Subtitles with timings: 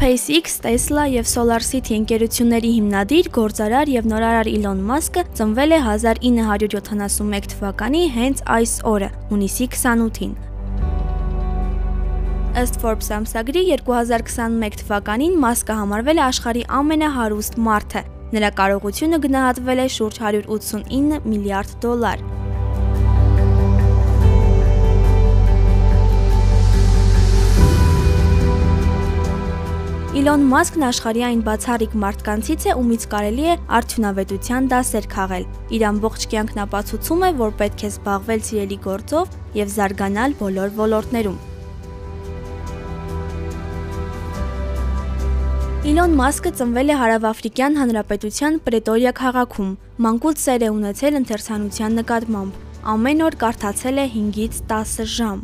[0.00, 8.00] SpaceX, Tesla եւ SolarCity ընկերությունների հիմնադիր, գործարար եւ նորարար Իլոն Մասկը ծնվել է 1971 թվականի
[8.14, 10.32] հենց այս օրը, հունիսի 28-ին։
[12.64, 18.06] Ըստ Forbes ամսագրի 2021 թվականին Մասկը համարվել է աշխարհի ամենահարուստ մարդը։
[18.40, 22.39] Նրա կարողությունը գնահատվել է շուրջ 189 միլիարդ դոլար։
[30.10, 35.44] Իլոն Մասկն աշխարհի այն բացառիկ մարդկանցից է, ումից կարելի է արդյունավետության դասեր քաղել։
[35.76, 41.38] Իր ամբողջ կյանքն ապացուցում է, որ պետք է զբաղվել սիրելի գործով եւ զարգանալ բոլոր ոլորտներում։
[45.94, 49.70] Իլոն Մասկը ծնվել է Հարավաֆրիկյան Հանրապետության Պրետորիա քաղաքում։
[50.10, 52.60] Մանկուց սեր է ունեցել ընթերցանության նկատմամբ։
[52.98, 55.40] Ամեն օր կարդացել է 5-ից 10 ժամ։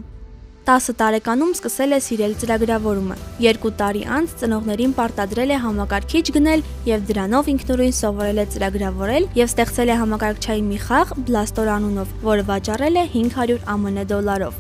[0.67, 7.05] 10 տարեկանում սկսել է սիրել ծրագրավորումը։ 2 տարի անց ծնողներին պարտադրել է համակարգիչ գնել եւ
[7.11, 12.99] դրանով ինքնուրույն սովորել է ծրագրավորել եւ ստեղծել է համակարգչային մի խաղ Blastor անունով, որը վաճառել
[12.99, 14.59] է 500 ԱՄՆ դոլարով։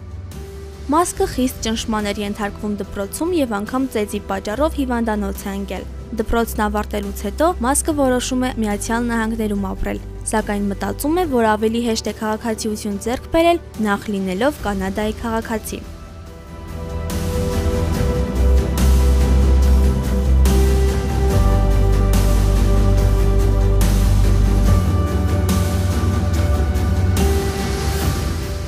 [0.94, 5.88] Մասկը խիստ ճնշման էր ենթարկվում դպրոցում եւ անգամ ծեծի պատճառով հիվանդանոց է ընկել։
[6.22, 12.06] Դպրոցն ավարտելուց հետո Մասկը որոշում է Միացյալ Նահանգներում ապրել, սակայն մտածում է, որ ավելի հեշտ
[12.06, 15.82] է քաղաքացիություն ձեռք բերել նախ լինելով Կանադայի քաղաքացի։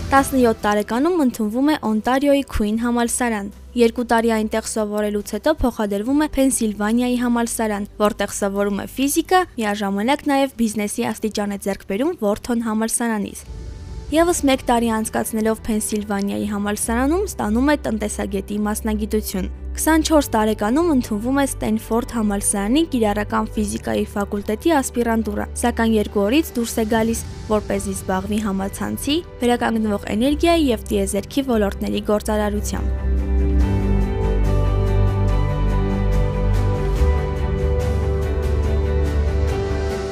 [0.09, 7.19] 17 տարեկանում ընդունվում է Օնտարիոյի Queen համալսարան։ Երկու տարի այնտեղ սովորելուց հետո փոխադրվում է Փենսիլվանիայի
[7.25, 13.45] համալսարան, որտեղ սովորում է ֆիզիկա, միաժամանակ նաև բիզնեսի աստիճան է ձեռք բերում Wharton համալսարանից։
[14.17, 22.14] Եվս 1 տարի անցկացնելով Փենսիլվանիայի համալսարանում ստանում է տնտեսագետի մասնագիտություն։ 24 տարեկանում ընդունվում է Ստենֆորդ
[22.17, 27.20] համալսարանի կիրառական ֆիզիկայի ֆակուլտետի ասպիրանտուրա, սակայն երկու օրից դուրս է գալիս,
[27.52, 32.89] որ เป զի զբաղվի համացանցի, վերականգնվող էներգիայի եւ տիեզերքի ոլորտների գործարարությամբ։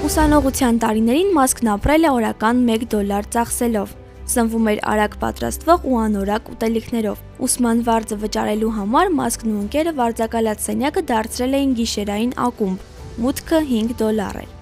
[0.06, 6.50] Ուսանողության տարիներին Մասկն ապրել է օրական 1 դոլար ծախսելով։ Սնվում էր արագ պատրաստվող ու անորակ
[6.56, 12.92] ուտելիքներով։ Ուսման վարձը վճարելու համար Մասկն ու ընկերը վարձակալած սենյակը դարձրել էին գիշերային ակումբ։
[13.22, 14.52] Մուտքը 5 դոլար էր։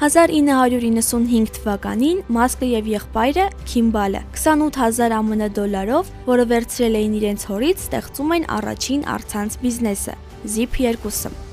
[0.00, 8.34] 1995 թվականին Մասկը եւ եղբայրը Քիմբալը 28000 ԱՄՆ դոլարով, որը վերցրել էին իրենց հորից, ստեղծում
[8.40, 10.18] են առաջին արցանց բիզնեսը՝
[10.48, 11.49] Zip 2-ը։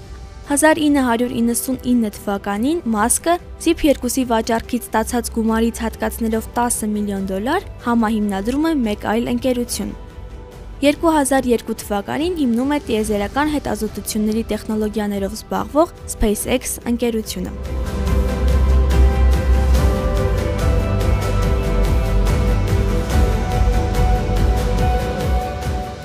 [0.47, 9.03] 1999 թվականին Մասկը Zip 2-ի վաճառքից ստացած գումարից հատկացնելով 10 միլիոն դոլար համահիմնադրում է մեկ
[9.13, 9.91] այլ ընկերություն։
[10.85, 17.86] 2002 թվականին հիմնում է տիեզերական հետազոտությունների տեխնոլոգիաներով զբաղվող SpaceX ընկերությունը։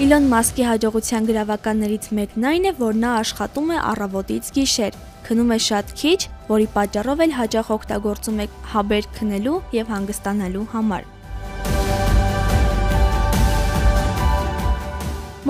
[0.02, 4.94] Իլոն Մասկի հաջողության գրավականներից մեկն այն է, որ նա աշխատում է առավոտից գիշեր,
[5.28, 6.16] քնում է շատ քիչ,
[6.48, 11.06] որի պատճառով էլ հաճախ օգտագործում է հաբեր քնելու եւ հանգստանալու համար։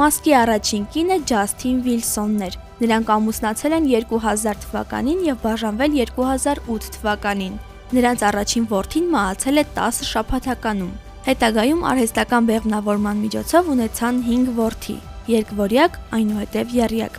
[0.03, 7.57] Մասկի առաջին կինը Ջասթին Վիլսոնն էր։ Նրանք ամուսնացել են 2000 թվականին եւ բաժանվել 2008 թվականին։
[7.97, 14.94] Նրանց առաջին որդին մահացել է 10 շաբաթականում։ Հետագայում արհեստական բեղմնավորման միջոցով ունեցան 5 որդի՝
[15.33, 17.19] երկվորյակ, այնուհետև եռյակ։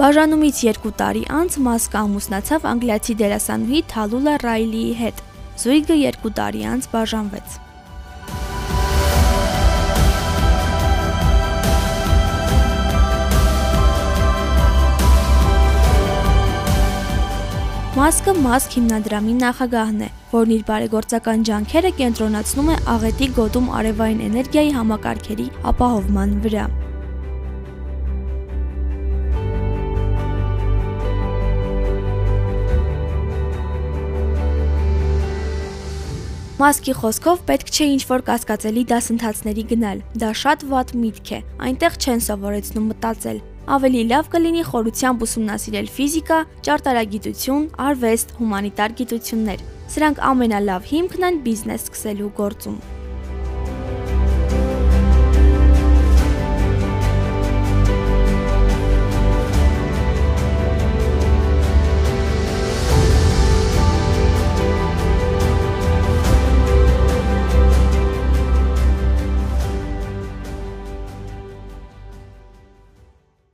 [0.00, 5.22] Բաժանումից 2 տարի անց Մասկը ամուսնացավ անգլիացի դերասանուհի Թալուլա Ռայլիի հետ։
[5.62, 7.63] Զույգը 2 տարի անց բաժանվեց։
[17.94, 24.72] Մասկը Մասկ հիմնադրամի նախագահն է, որն իր բարեգործական ջանքերը կենտրոնացնում է աղետի գոտում արևային էներգիայի
[24.74, 26.64] համակարգերի ապահովման վրա։
[36.64, 42.22] Մասկի խոսքով պետք չէ ինչ-որ կասկածելի դասընթացների գնալ։ Դա շատ վատ միտք է։ Այնտեղ չեն
[42.26, 49.62] սովորեցնում մտածել, Ավելի լավ կլինի խորությամբ ուսումնասիրել ֆիզիկա, ճարտարագիտություն, արվեստ, հումանիտար գիտություններ։
[49.94, 52.76] Սրանք ամենալավ հիմքն են բիզնես սկսելու գործում։